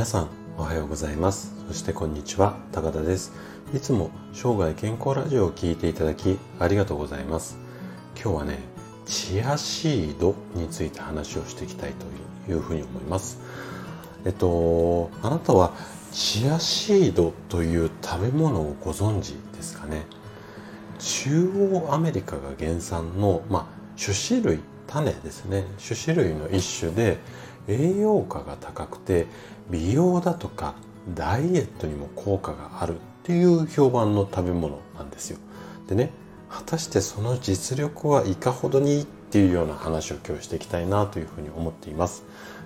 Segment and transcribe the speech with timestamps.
[0.00, 1.52] 皆さんおはようございます。
[1.68, 3.34] そしてこんにちは高田です。
[3.74, 7.58] いつも生涯健康ラジオを聴いていただきありがとうございます。
[8.14, 8.60] 今日はね
[9.04, 11.92] チアシードについて話をしていきたい
[12.46, 13.40] というふうに思います。
[14.24, 15.74] えっとあなたは
[16.12, 20.06] チアシードという食べ物をご存知ですかね？
[20.98, 25.66] 中央アメリカが原産の、まあ、種子類種ですね。
[25.76, 27.18] 種子類の一種で
[27.68, 29.26] 栄養価が高くて
[29.70, 30.74] 美容だとか
[31.14, 35.38] ダイエットにも効果があるっていう評判の食べ物なんですよ。
[35.88, 36.10] でね
[36.48, 42.24] 果たしてその実力はいかほどにいいっていうような話を今日していきたいなというふうに思っています。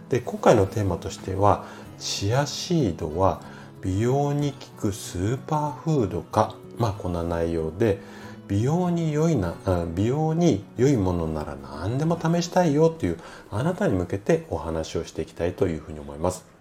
[0.08, 1.64] で今回のテーマとしては
[1.98, 3.42] チアシードは
[3.82, 8.00] 美容に効くスーパーフードかまあこんな内容で
[8.48, 9.54] 美容に良いな
[9.94, 13.18] 美容に良いものなら何でも試したいよっていう
[13.50, 16.53] あなたに向けてお話をしていきたいというふうに思います。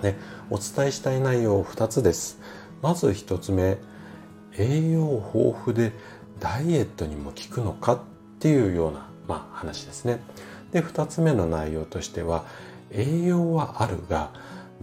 [0.00, 0.16] で
[0.50, 2.40] お伝えしたい内容2つです。
[2.82, 3.78] まず1つ目
[4.56, 5.92] 栄養豊富で
[6.40, 8.00] ダイエットにも効くのかっ
[8.38, 10.20] ていうような、まあ、話ですね。
[10.72, 12.44] で2つ目の内容としては
[12.90, 14.30] 栄養はあるが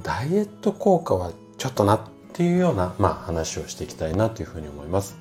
[0.02, 2.02] ダイエット効果はちょっとなっ
[2.34, 5.18] ていうような、まあ、話をしていきたいなというふうに思います。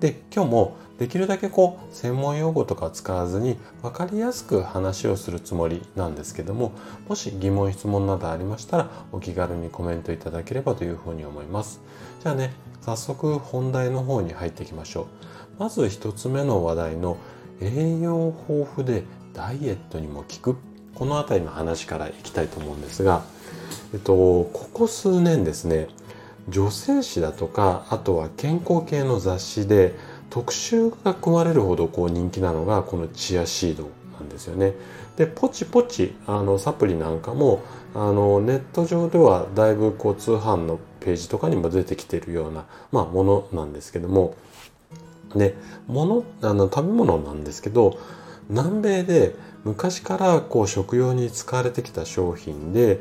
[0.00, 6.72] で今日もできるだけこう専門用語とか使わずに分かりやすく話をするつもりなんですけども
[7.08, 11.80] もし疑問質問などありましたらお気軽にコメントいただければというふうに思います。
[12.22, 15.06] じゃあね早速本題の方に入っていきましょう。
[15.58, 17.16] まず1つ目の話題の
[17.60, 20.56] 栄養豊富でダイエットにも効く。
[20.94, 23.22] この辺りの話からいきたいと思うんですが、
[23.94, 25.88] えっと、ここ数年ですね
[26.48, 29.94] 女性誌だとかあとは健康系の雑誌で
[30.30, 34.74] 特集が組まれるほどこう人気なのがこのチアシードなんですよね。
[35.16, 37.62] でポチポチあのサプリなんかも
[37.94, 44.34] あのネット上ではだいぶこう通販のページとかにも出てきてるような、まあ、ものなんですけども
[45.34, 45.56] で
[45.88, 47.98] ものあの食べ物なんですけど
[48.48, 49.34] 南米で
[49.64, 53.00] 昔からこう食用に使われてきた商品で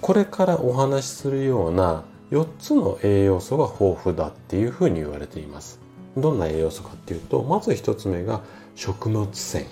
[0.00, 5.78] これからお話しするような4つの栄養素が豊富だっていうふうに言われています。
[6.16, 8.42] どんな栄養素かっていうとまず1つ目が
[8.74, 9.66] 食物繊維。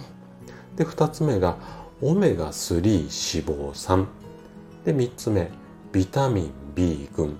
[0.77, 1.57] で2つ目が
[2.01, 4.09] オメガ3脂肪酸。
[4.85, 5.51] で3つ目
[5.93, 7.37] ビタミン B 群。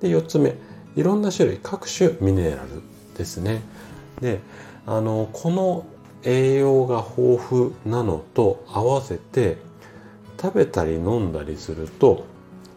[0.00, 0.54] で4つ目
[0.94, 2.82] いろんな種類各種ミネラル
[3.16, 3.62] ですね。
[4.20, 4.40] で
[4.86, 5.86] あのこの
[6.22, 9.58] 栄養が豊富なのと合わせて
[10.40, 12.24] 食べたり飲んだりすると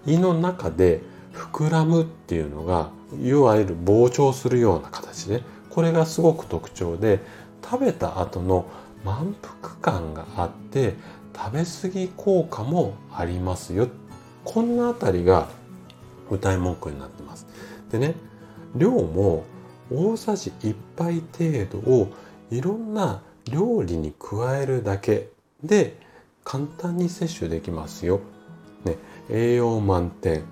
[0.06, 1.02] 胃の中で
[1.38, 2.90] 膨らむっていうのが
[3.22, 7.20] いわゆる膨張するような形でこれがすごく特徴で
[7.64, 8.66] 食べた後の
[9.06, 10.96] 満腹感があって
[11.36, 13.88] 食べ過ぎ効果もありますよ。
[14.44, 15.50] こんなあたりが
[16.31, 17.46] 歌い文句になってます。
[17.92, 18.16] でね
[18.76, 19.44] 量も
[19.94, 21.22] 大さじ1杯
[21.66, 22.09] 程度を
[22.50, 25.30] いろんな料理に加えるだけ
[25.64, 26.00] で
[26.44, 28.20] 簡単に摂取できますよ、
[28.86, 28.97] ね、
[29.30, 30.44] 栄養満点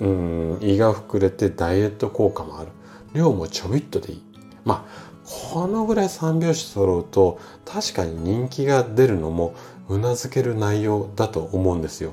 [0.00, 2.68] うん胃が膨れてダイエット効果もある。
[3.12, 4.22] 量もちょびっとでいい。
[4.64, 5.10] まあ
[5.52, 9.54] このぐらい3拍子揃うと確かに人気が出るのも
[9.88, 12.12] うなずける内容だと思うんですよ。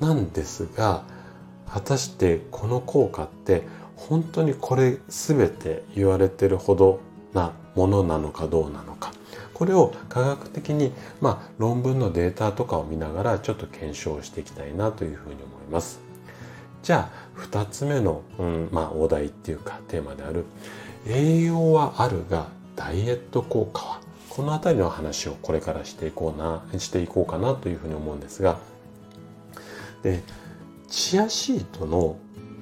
[0.00, 1.04] なんですが
[1.66, 3.64] 果たしてこの効果って
[3.96, 7.00] 本当にこれ全て言われてるほど
[7.34, 9.12] なものなのかどうなのか。
[9.52, 16.07] これを科学的に、まあ、論文のデータとかを見ながらちょっと検証していきたいなというふうに思います。
[16.82, 20.44] じゃあ2つ目の、うんまあ、お題っていうかテーマである
[21.06, 28.58] 栄養はあるがダイエット効果はこの辺りの話をこれからしていこうなしていこうかなというふうに思うんですが
[30.02, 30.22] で
[30.88, 32.18] チアシートの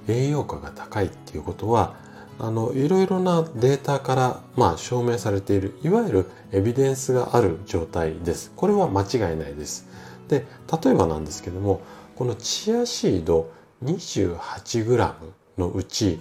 [0.08, 1.94] 栄養価が高いっていうことは
[2.38, 8.52] あのいろいろなデータから、まあ、証明されているいわゆるエビデンスがある状態です。
[8.54, 9.86] これは間違いないです。
[10.28, 10.46] で
[10.84, 11.80] 例えばなんですけども
[12.14, 13.50] このチアシード
[13.84, 15.12] 28g
[15.58, 16.20] のうち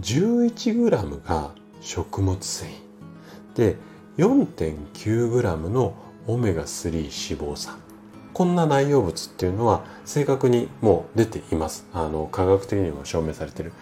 [0.00, 1.50] 11g が
[1.80, 3.56] 食物繊維。
[3.56, 3.76] で
[4.18, 5.94] 4.9g の
[6.26, 7.10] オメガ3脂
[7.40, 7.78] 肪酸。
[8.32, 11.86] こんな内容物っていうのは正確にもう出ています。
[11.92, 13.72] あの科学的にも証明されてる。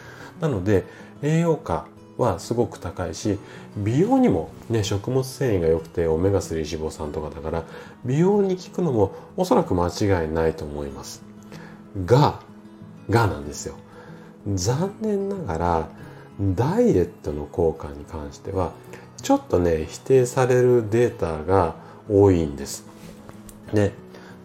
[0.40, 0.84] なので
[1.22, 3.38] 栄養価はすごく高いし
[3.76, 7.64] 美容にもね食物繊維が良くてオメガ3脂肪酸とかだから
[8.04, 11.22] 美容に効くのもおそらく間違いないと思います。
[12.04, 12.40] が
[13.10, 13.74] がなんですよ
[14.54, 15.88] 残念ながら
[16.40, 18.72] ダイエットの効果に関しては
[19.22, 21.74] ちょっとね否定されるデータが
[22.08, 22.86] 多いんです。
[23.72, 23.92] で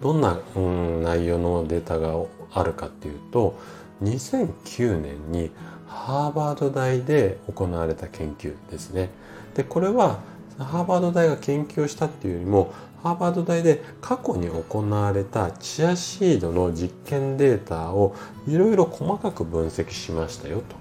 [0.01, 2.13] どんな、うん、内容のデータが
[2.51, 3.57] あるかっていうと
[4.01, 5.51] 2009年に
[5.87, 9.09] ハーバード大で行われた研究ですね。
[9.55, 10.19] でこれは
[10.57, 12.73] ハーバード大が研究をしたっていうよりも
[13.03, 18.15] ハーバード大で過去に行われたチアシードの実験データを
[18.47, 20.75] いろいろ細かく分析しましたよと。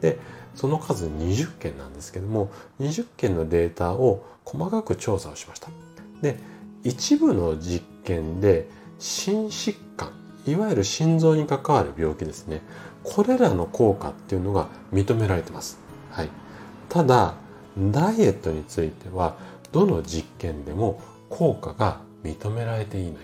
[0.00, 0.18] で
[0.56, 2.50] その数20件なんですけども
[2.80, 5.68] 20件のデータを細かく調査をしました。
[6.22, 6.38] で
[6.82, 8.68] 一部の実験で
[8.98, 10.10] 心疾患
[10.46, 12.62] いわゆる心臓に関わる病気ですね
[13.04, 15.78] これらの効果っていうのが認められてます。
[16.10, 16.30] はい、
[16.88, 17.34] ただ
[17.78, 19.36] ダイエットについては
[19.70, 23.14] どの実験でも効果が認められていない。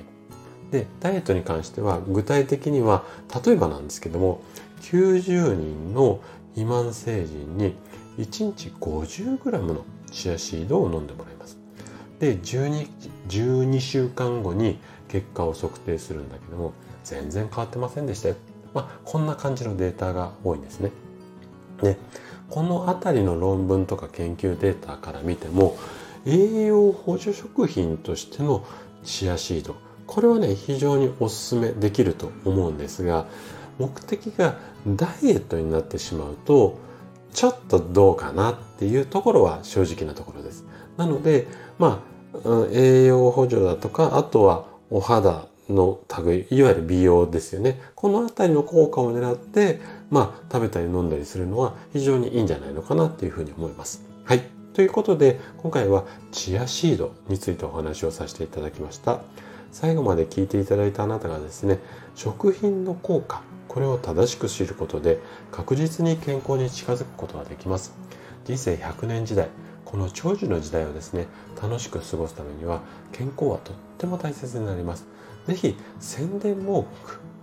[0.70, 3.04] でダイエットに関しては具体的には
[3.44, 4.40] 例えばなんですけども
[4.80, 6.20] 90人の
[6.54, 7.76] 肥満成人に
[8.18, 11.58] 1日 50g のチアシードを飲んでもらいます。
[12.18, 12.88] で 12,
[13.28, 16.72] 12週間後に結果を測定するんだけども
[17.04, 18.36] 全然変わってませんでしたよ。
[18.72, 20.90] まあ、こんな感じのデータが多いんですね。
[21.82, 21.96] で
[22.48, 25.76] この辺りの論文とか研究データから見ても
[26.26, 28.64] 栄養補助食品としての
[29.05, 29.76] チアシード
[30.06, 33.26] これはね非常におすすめできると思うんですが
[33.78, 36.78] 目的がダイエットになってしまうと
[37.32, 40.64] ちょっとどうかなっていうところは正直なところです。
[40.96, 41.46] なので
[41.78, 42.02] ま
[42.34, 49.81] あ栄養補助だとかあとはお肌の類いわゆる美容ですよねこの辺りの効果を狙って
[50.11, 54.02] まあ食べたり飲んだりするのは非常にいいんじゃないのかなっていうふうに思います。
[54.25, 59.23] はいということで今回はチアシードについてお話をさせていただきました。
[59.73, 61.78] 最後まで聞いていただいたあなたがですね
[62.14, 65.19] 食品の効果これを正しく知ることで
[65.50, 67.94] 確実に健康に近づくことができます
[68.44, 69.49] 人生100年時代
[69.87, 71.26] この長寿の時代をですね
[71.62, 72.82] 楽しく過ごすためには
[73.12, 75.06] 健康はとっても大切になります
[75.46, 76.87] 是非宣伝も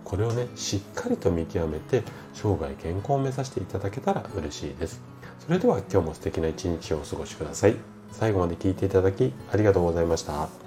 [0.04, 2.02] これをねしっかりと見極めて
[2.34, 5.00] 生涯健康を目指していただけたら嬉しいです
[5.40, 7.76] それでは今日も素敵な一日をお過ごしください
[8.12, 10.63] 最後まで聞いていただきありがとうございました。